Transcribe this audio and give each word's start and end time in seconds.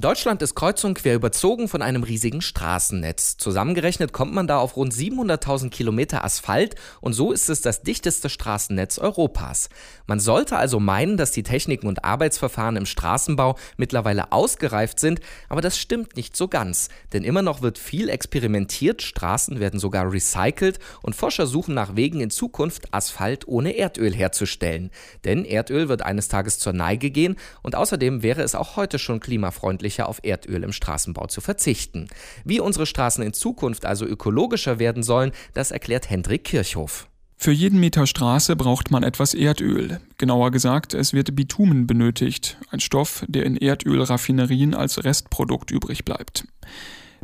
Deutschland 0.00 0.40
ist 0.40 0.54
kreuz 0.54 0.82
und 0.84 0.94
quer 0.94 1.14
überzogen 1.14 1.68
von 1.68 1.82
einem 1.82 2.04
riesigen 2.04 2.40
Straßennetz. 2.40 3.36
Zusammengerechnet 3.36 4.14
kommt 4.14 4.32
man 4.32 4.46
da 4.46 4.58
auf 4.58 4.76
rund 4.76 4.94
700.000 4.94 5.68
Kilometer 5.68 6.24
Asphalt 6.24 6.74
und 7.02 7.12
so 7.12 7.32
ist 7.32 7.50
es 7.50 7.60
das 7.60 7.82
dichteste 7.82 8.30
Straßennetz 8.30 8.98
Europas. 8.98 9.68
Man 10.06 10.18
sollte 10.18 10.56
also 10.56 10.80
meinen, 10.80 11.18
dass 11.18 11.32
die 11.32 11.42
Techniken 11.42 11.86
und 11.86 12.02
Arbeitsverfahren 12.02 12.76
im 12.76 12.86
Straßenbau 12.86 13.56
mittlerweile 13.76 14.32
ausgereift 14.32 14.98
sind, 14.98 15.20
aber 15.50 15.60
das 15.60 15.76
stimmt 15.76 16.16
nicht 16.16 16.34
so 16.34 16.48
ganz. 16.48 16.88
Denn 17.12 17.22
immer 17.22 17.42
noch 17.42 17.60
wird 17.60 17.76
viel 17.76 18.08
experimentiert, 18.08 19.02
Straßen 19.02 19.60
werden 19.60 19.78
sogar 19.78 20.10
recycelt 20.10 20.78
und 21.02 21.14
Forscher 21.14 21.46
suchen 21.46 21.74
nach 21.74 21.94
Wegen 21.94 22.20
in 22.20 22.30
Zukunft, 22.30 22.94
Asphalt 22.94 23.46
ohne 23.48 23.76
Erdöl 23.76 24.14
herzustellen. 24.14 24.90
Denn 25.24 25.44
Erdöl 25.44 25.90
wird 25.90 26.02
eines 26.02 26.28
Tages 26.28 26.58
zur 26.58 26.72
Neige 26.72 27.10
gehen 27.10 27.36
und 27.62 27.74
außerdem 27.74 28.22
wäre 28.22 28.42
es 28.42 28.54
auch 28.54 28.76
heute 28.76 28.98
schon 28.98 29.20
klimafreundlich 29.20 29.89
deutlicher 29.90 30.08
auf 30.08 30.20
Erdöl 30.22 30.62
im 30.62 30.72
Straßenbau 30.72 31.26
zu 31.26 31.40
verzichten. 31.40 32.08
Wie 32.44 32.60
unsere 32.60 32.86
Straßen 32.86 33.24
in 33.24 33.32
Zukunft 33.32 33.84
also 33.84 34.06
ökologischer 34.06 34.78
werden 34.78 35.02
sollen, 35.02 35.32
das 35.54 35.72
erklärt 35.72 36.08
Hendrik 36.08 36.44
Kirchhoff. 36.44 37.08
Für 37.36 37.52
jeden 37.52 37.80
Meter 37.80 38.06
Straße 38.06 38.54
braucht 38.54 38.90
man 38.90 39.02
etwas 39.02 39.34
Erdöl. 39.34 40.00
Genauer 40.18 40.50
gesagt, 40.50 40.94
es 40.94 41.12
wird 41.12 41.34
Bitumen 41.34 41.86
benötigt, 41.86 42.58
ein 42.70 42.80
Stoff, 42.80 43.24
der 43.28 43.46
in 43.46 43.56
Erdölraffinerien 43.56 44.74
als 44.74 45.02
Restprodukt 45.02 45.70
übrig 45.70 46.04
bleibt. 46.04 46.46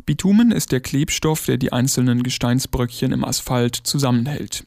Bitumen 0.05 0.51
ist 0.51 0.71
der 0.71 0.81
Klebstoff, 0.81 1.45
der 1.45 1.57
die 1.57 1.71
einzelnen 1.71 2.23
Gesteinsbröckchen 2.23 3.11
im 3.11 3.23
Asphalt 3.23 3.75
zusammenhält. 3.75 4.65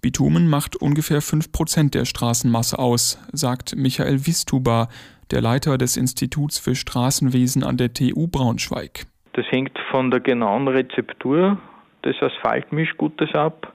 Bitumen 0.00 0.48
macht 0.48 0.76
ungefähr 0.76 1.20
5% 1.20 1.90
der 1.90 2.04
Straßenmasse 2.04 2.78
aus, 2.78 3.22
sagt 3.32 3.76
Michael 3.76 4.26
Wistuba, 4.26 4.88
der 5.30 5.40
Leiter 5.40 5.78
des 5.78 5.96
Instituts 5.96 6.58
für 6.58 6.74
Straßenwesen 6.74 7.62
an 7.62 7.76
der 7.76 7.92
TU 7.92 8.26
Braunschweig. 8.26 9.06
Das 9.34 9.46
hängt 9.50 9.78
von 9.90 10.10
der 10.10 10.20
genauen 10.20 10.68
Rezeptur 10.68 11.58
des 12.04 12.20
Asphaltmischgutes 12.20 13.34
ab. 13.34 13.72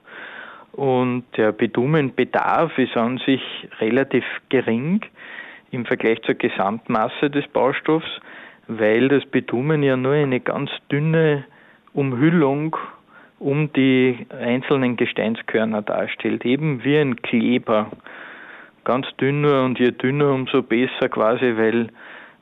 Und 0.73 1.23
der 1.38 1.53
Bitumenbedarf 1.53 2.78
ist 2.78 2.98
an 2.98 3.20
sich 3.26 3.42
relativ 3.80 4.26
gering 4.50 5.02
im 5.72 5.86
Vergleich 5.86 6.22
zur 6.23 6.36
Gesamtmasse 6.36 7.30
des 7.30 7.48
Baustoffs, 7.48 8.09
weil 8.68 9.08
das 9.08 9.26
Bitumen 9.26 9.84
ja 9.84 9.96
nur 9.96 10.14
eine 10.14 10.42
ganz 10.42 10.70
dünne 10.92 11.46
Umhüllung 11.94 12.76
um 13.46 13.72
die 13.74 14.26
einzelnen 14.32 14.98
Gesteinskörner 14.98 15.84
darstellt, 15.84 16.44
eben 16.46 16.84
wie 16.84 16.98
ein 16.98 17.22
Kleber 17.22 17.92
ganz 18.84 19.06
dünn 19.22 19.42
nur 19.42 19.64
und 19.64 19.78
je 19.78 19.92
dünner, 19.92 20.32
umso 20.32 20.64
besser 20.64 21.10
quasi, 21.10 21.56
weil 21.56 21.90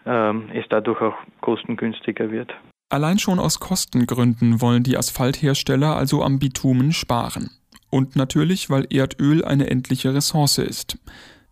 ähm, 0.05 0.49
es 0.53 0.63
dadurch 0.69 1.01
auch 1.01 1.15
kostengünstiger 1.41 2.31
wird. 2.31 2.53
Allein 2.89 3.19
schon 3.19 3.39
aus 3.39 3.59
Kostengründen 3.59 4.61
wollen 4.61 4.83
die 4.83 4.95
Asphalthersteller 4.95 5.95
also 5.97 6.23
am 6.23 6.39
Bitumen 6.39 6.93
sparen. 6.93 7.49
Und 7.89 8.15
natürlich, 8.15 8.69
weil 8.69 8.87
Erdöl 8.89 9.43
eine 9.43 9.69
endliche 9.69 10.13
Ressource 10.13 10.57
ist. 10.57 10.97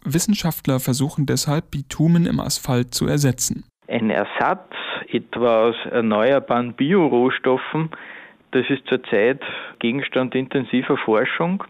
Wissenschaftler 0.05 0.79
versuchen 0.79 1.25
deshalb, 1.25 1.71
Bitumen 1.71 2.25
im 2.25 2.39
Asphalt 2.39 2.93
zu 2.93 3.05
ersetzen. 3.05 3.65
Ein 3.89 4.09
Ersatz 4.11 4.71
etwa 5.09 5.67
aus 5.67 5.75
erneuerbaren 5.91 6.73
Biorohstoffen, 6.73 7.89
das 8.51 8.69
ist 8.69 8.85
zurzeit 8.87 9.41
Gegenstand 9.79 10.35
intensiver 10.35 10.97
Forschung. 10.97 11.63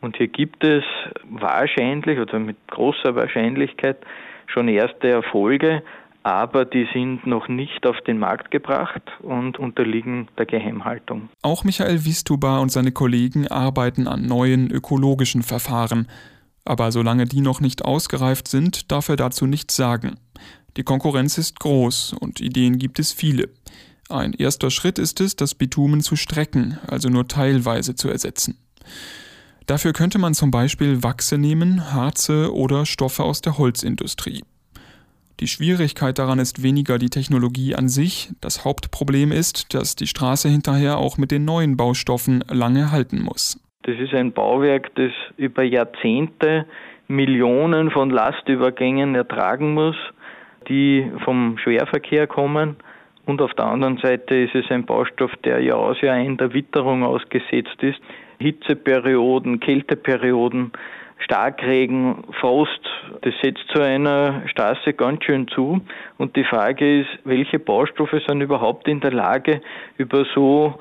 Und 0.00 0.16
hier 0.16 0.28
gibt 0.28 0.64
es 0.64 0.84
wahrscheinlich 1.24 2.18
oder 2.18 2.38
mit 2.38 2.56
großer 2.68 3.14
Wahrscheinlichkeit 3.14 3.98
schon 4.46 4.68
erste 4.68 5.08
Erfolge, 5.08 5.82
aber 6.24 6.64
die 6.64 6.88
sind 6.92 7.26
noch 7.26 7.48
nicht 7.48 7.86
auf 7.86 8.00
den 8.02 8.18
Markt 8.18 8.50
gebracht 8.50 9.02
und 9.20 9.58
unterliegen 9.58 10.28
der 10.38 10.46
Geheimhaltung. 10.46 11.28
Auch 11.42 11.64
Michael 11.64 12.04
Wistuba 12.04 12.58
und 12.58 12.70
seine 12.70 12.92
Kollegen 12.92 13.48
arbeiten 13.48 14.06
an 14.06 14.26
neuen 14.26 14.70
ökologischen 14.70 15.42
Verfahren. 15.42 16.08
Aber 16.64 16.92
solange 16.92 17.24
die 17.24 17.40
noch 17.40 17.60
nicht 17.60 17.84
ausgereift 17.84 18.46
sind, 18.46 18.92
darf 18.92 19.08
er 19.08 19.16
dazu 19.16 19.46
nichts 19.46 19.74
sagen. 19.74 20.16
Die 20.76 20.84
Konkurrenz 20.84 21.38
ist 21.38 21.58
groß 21.58 22.14
und 22.20 22.40
Ideen 22.40 22.78
gibt 22.78 22.98
es 22.98 23.12
viele. 23.12 23.48
Ein 24.12 24.34
erster 24.34 24.70
Schritt 24.70 24.98
ist 24.98 25.20
es, 25.20 25.36
das 25.36 25.54
Bitumen 25.54 26.02
zu 26.02 26.16
strecken, 26.16 26.78
also 26.86 27.08
nur 27.08 27.28
teilweise 27.28 27.94
zu 27.94 28.10
ersetzen. 28.10 28.58
Dafür 29.66 29.92
könnte 29.92 30.18
man 30.18 30.34
zum 30.34 30.50
Beispiel 30.50 31.02
Wachse 31.02 31.38
nehmen, 31.38 31.94
Harze 31.94 32.52
oder 32.54 32.84
Stoffe 32.84 33.22
aus 33.22 33.40
der 33.40 33.56
Holzindustrie. 33.56 34.42
Die 35.40 35.46
Schwierigkeit 35.46 36.18
daran 36.18 36.38
ist 36.38 36.62
weniger 36.62 36.98
die 36.98 37.08
Technologie 37.08 37.74
an 37.74 37.88
sich, 37.88 38.30
das 38.40 38.64
Hauptproblem 38.66 39.32
ist, 39.32 39.72
dass 39.74 39.96
die 39.96 40.06
Straße 40.06 40.48
hinterher 40.48 40.98
auch 40.98 41.16
mit 41.16 41.30
den 41.30 41.44
neuen 41.46 41.78
Baustoffen 41.78 42.44
lange 42.50 42.92
halten 42.92 43.22
muss. 43.22 43.58
Das 43.84 43.98
ist 43.98 44.12
ein 44.12 44.32
Bauwerk, 44.32 44.94
das 44.94 45.10
über 45.38 45.62
Jahrzehnte 45.62 46.66
Millionen 47.08 47.90
von 47.90 48.10
Lastübergängen 48.10 49.14
ertragen 49.14 49.74
muss, 49.74 49.96
die 50.68 51.10
vom 51.24 51.56
Schwerverkehr 51.58 52.26
kommen. 52.26 52.76
Und 53.24 53.40
auf 53.40 53.54
der 53.54 53.66
anderen 53.66 53.98
Seite 53.98 54.34
ist 54.34 54.54
es 54.54 54.70
ein 54.70 54.84
Baustoff, 54.84 55.30
der 55.44 55.60
Jahr 55.60 55.78
aus 55.78 56.00
Jahr 56.00 56.16
ein 56.16 56.36
der 56.36 56.52
Witterung 56.52 57.04
ausgesetzt 57.04 57.80
ist. 57.80 58.00
Hitzeperioden, 58.38 59.60
Kälteperioden, 59.60 60.72
Starkregen, 61.18 62.24
Frost, 62.40 62.80
das 63.22 63.32
setzt 63.42 63.64
zu 63.72 63.80
einer 63.80 64.42
Straße 64.48 64.92
ganz 64.94 65.24
schön 65.24 65.46
zu. 65.48 65.80
Und 66.18 66.34
die 66.34 66.44
Frage 66.44 67.00
ist, 67.00 67.10
welche 67.24 67.60
Baustoffe 67.60 68.20
sind 68.26 68.40
überhaupt 68.40 68.88
in 68.88 69.00
der 69.00 69.12
Lage, 69.12 69.60
über 69.98 70.24
so 70.34 70.80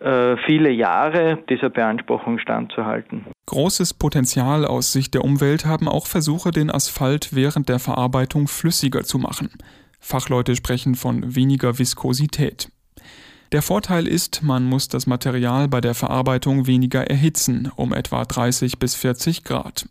äh, 0.00 0.36
viele 0.46 0.70
Jahre 0.70 1.38
dieser 1.48 1.70
Beanspruchung 1.70 2.38
standzuhalten. 2.38 3.26
Großes 3.46 3.94
Potenzial 3.94 4.64
aus 4.64 4.92
Sicht 4.92 5.14
der 5.14 5.24
Umwelt 5.24 5.66
haben 5.66 5.88
auch 5.88 6.06
Versuche, 6.06 6.50
den 6.50 6.70
Asphalt 6.70 7.34
während 7.34 7.68
der 7.68 7.78
Verarbeitung 7.78 8.48
flüssiger 8.48 9.02
zu 9.02 9.18
machen. 9.18 9.50
Fachleute 10.02 10.56
sprechen 10.56 10.96
von 10.96 11.36
weniger 11.36 11.78
Viskosität. 11.78 12.68
Der 13.52 13.62
Vorteil 13.62 14.08
ist, 14.08 14.42
man 14.42 14.64
muss 14.64 14.88
das 14.88 15.06
Material 15.06 15.68
bei 15.68 15.80
der 15.80 15.94
Verarbeitung 15.94 16.66
weniger 16.66 17.04
erhitzen, 17.04 17.70
um 17.76 17.92
etwa 17.92 18.24
30 18.24 18.78
bis 18.78 18.96
40 18.96 19.44
Grad. 19.44 19.86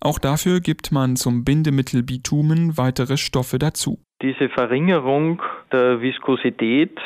Auch 0.00 0.18
dafür 0.18 0.60
gibt 0.60 0.92
man 0.92 1.16
zum 1.16 1.44
Bindemittel 1.44 2.02
Bitumen 2.02 2.76
weitere 2.76 3.16
Stoffe 3.16 3.58
dazu. 3.58 3.98
Diese 4.20 4.48
Verringerung 4.48 5.42
der 5.72 6.00
Viskosität 6.00 6.98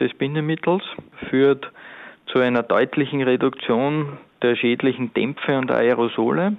des 0.00 0.12
Bindemittels 0.14 0.82
führt 1.30 1.70
zu 2.26 2.38
einer 2.40 2.62
deutlichen 2.62 3.22
Reduktion 3.22 4.18
der 4.42 4.56
schädlichen 4.56 5.12
Dämpfe 5.14 5.58
und 5.58 5.70
Aerosole 5.70 6.56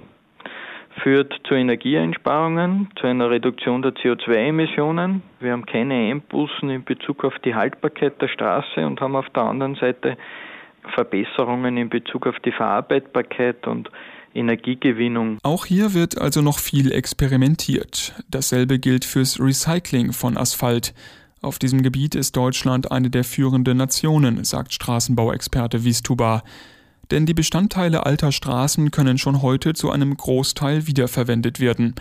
führt 1.03 1.33
zu 1.47 1.55
Energieeinsparungen, 1.55 2.89
zu 2.99 3.07
einer 3.07 3.29
Reduktion 3.29 3.81
der 3.81 3.93
CO2-Emissionen. 3.93 5.21
Wir 5.39 5.51
haben 5.51 5.65
keine 5.65 5.93
Einbußen 5.93 6.69
in 6.69 6.83
Bezug 6.83 7.23
auf 7.23 7.33
die 7.43 7.55
Haltbarkeit 7.55 8.21
der 8.21 8.27
Straße 8.27 8.85
und 8.85 9.01
haben 9.01 9.15
auf 9.15 9.29
der 9.29 9.43
anderen 9.43 9.75
Seite 9.75 10.17
Verbesserungen 10.93 11.77
in 11.77 11.89
Bezug 11.89 12.27
auf 12.27 12.35
die 12.45 12.51
Verarbeitbarkeit 12.51 13.67
und 13.67 13.89
Energiegewinnung. 14.33 15.37
Auch 15.43 15.65
hier 15.65 15.93
wird 15.93 16.19
also 16.19 16.41
noch 16.41 16.59
viel 16.59 16.91
experimentiert. 16.91 18.13
Dasselbe 18.29 18.79
gilt 18.79 19.05
fürs 19.05 19.39
Recycling 19.39 20.11
von 20.11 20.37
Asphalt. 20.37 20.93
Auf 21.41 21.59
diesem 21.59 21.83
Gebiet 21.83 22.15
ist 22.15 22.35
Deutschland 22.35 22.91
eine 22.91 23.09
der 23.09 23.23
führenden 23.23 23.77
Nationen, 23.77 24.43
sagt 24.43 24.73
Straßenbauexperte 24.73 25.85
Wistuba. 25.85 26.43
Denn 27.11 27.25
die 27.25 27.33
Bestandteile 27.33 28.05
alter 28.05 28.31
Straßen 28.31 28.91
können 28.91 29.17
schon 29.17 29.41
heute 29.41 29.73
zu 29.73 29.91
einem 29.91 30.15
Großteil 30.15 30.87
wiederverwendet 30.87 31.59
werden. 31.59 31.95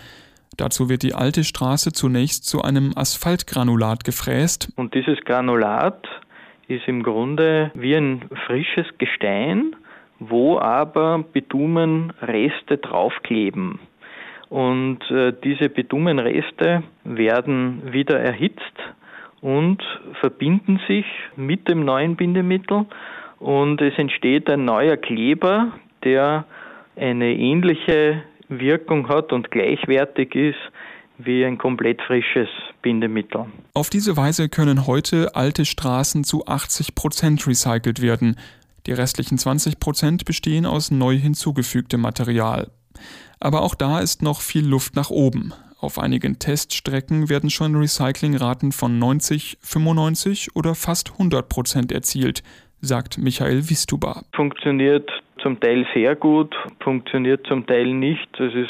Dazu 0.57 0.89
wird 0.89 1.03
die 1.03 1.13
alte 1.13 1.43
Straße 1.43 1.91
zunächst 1.91 2.45
zu 2.45 2.61
einem 2.61 2.93
Asphaltgranulat 2.95 4.03
gefräst. 4.03 4.71
Und 4.75 4.93
dieses 4.93 5.19
Granulat 5.25 6.07
ist 6.67 6.87
im 6.87 7.03
Grunde 7.03 7.71
wie 7.75 7.95
ein 7.95 8.25
frisches 8.45 8.87
Gestein, 8.97 9.75
wo 10.19 10.57
aber 10.57 11.23
Bitumenreste 11.33 12.77
draufkleben. 12.77 13.79
Und 14.49 14.99
äh, 15.11 15.33
diese 15.43 15.69
Bitumenreste 15.69 16.83
werden 17.03 17.91
wieder 17.91 18.19
erhitzt 18.19 18.61
und 19.41 19.83
verbinden 20.21 20.79
sich 20.87 21.05
mit 21.35 21.67
dem 21.67 21.83
neuen 21.83 22.15
Bindemittel 22.15 22.85
und 23.39 23.81
es 23.81 23.97
entsteht 23.97 24.49
ein 24.49 24.65
neuer 24.65 24.97
Kleber, 24.97 25.73
der 26.03 26.45
eine 26.95 27.33
ähnliche 27.33 28.23
Wirkung 28.49 29.09
hat 29.09 29.33
und 29.33 29.51
gleichwertig 29.51 30.35
ist 30.35 30.59
wie 31.17 31.45
ein 31.45 31.57
komplett 31.57 32.01
frisches 32.01 32.49
Bindemittel. 32.81 33.45
Auf 33.73 33.89
diese 33.89 34.17
Weise 34.17 34.49
können 34.49 34.85
heute 34.85 35.35
alte 35.35 35.65
Straßen 35.65 36.23
zu 36.23 36.45
80 36.45 36.95
Prozent 36.95 37.47
recycelt 37.47 38.01
werden. 38.01 38.37
Die 38.85 38.91
restlichen 38.91 39.37
20 39.37 39.79
Prozent 39.79 40.25
bestehen 40.25 40.65
aus 40.65 40.91
neu 40.91 41.15
hinzugefügtem 41.15 42.01
Material. 42.01 42.69
Aber 43.39 43.61
auch 43.61 43.75
da 43.75 43.99
ist 43.99 44.21
noch 44.21 44.41
viel 44.41 44.65
Luft 44.65 44.95
nach 44.95 45.09
oben. 45.09 45.53
Auf 45.79 45.99
einigen 45.99 46.39
Teststrecken 46.39 47.29
werden 47.29 47.49
schon 47.49 47.75
Recyclingraten 47.75 48.71
von 48.71 48.97
90, 48.97 49.57
95 49.61 50.55
oder 50.55 50.73
fast 50.73 51.11
100 51.11 51.47
Prozent 51.47 51.91
erzielt, 51.91 52.43
sagt 52.81 53.17
Michael 53.17 53.69
Wistuba. 53.69 54.23
Funktioniert 54.33 55.09
zum 55.41 55.59
Teil 55.59 55.85
sehr 55.93 56.15
gut, 56.15 56.55
funktioniert 56.79 57.45
zum 57.47 57.65
Teil 57.67 57.93
nicht. 57.93 58.27
Das 58.37 58.53
ist, 58.53 58.69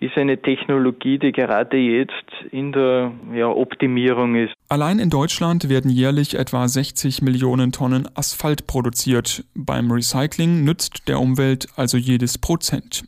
ist 0.00 0.16
eine 0.16 0.40
Technologie, 0.40 1.18
die 1.18 1.32
gerade 1.32 1.76
jetzt 1.76 2.12
in 2.50 2.72
der 2.72 3.12
ja, 3.34 3.48
Optimierung 3.48 4.34
ist. 4.34 4.54
Allein 4.68 4.98
in 4.98 5.10
Deutschland 5.10 5.68
werden 5.68 5.90
jährlich 5.90 6.38
etwa 6.38 6.66
60 6.66 7.22
Millionen 7.22 7.72
Tonnen 7.72 8.08
Asphalt 8.14 8.66
produziert. 8.66 9.44
Beim 9.54 9.90
Recycling 9.90 10.64
nützt 10.64 11.08
der 11.08 11.20
Umwelt 11.20 11.66
also 11.76 11.96
jedes 11.96 12.38
Prozent. 12.38 13.04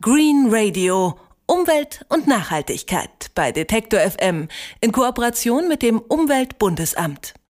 Green 0.00 0.48
Radio 0.50 1.14
Umwelt 1.46 2.04
und 2.08 2.26
Nachhaltigkeit 2.26 3.30
bei 3.34 3.52
Detektor 3.52 4.00
FM 4.00 4.48
in 4.80 4.90
Kooperation 4.90 5.68
mit 5.68 5.82
dem 5.82 5.98
Umweltbundesamt. 5.98 7.34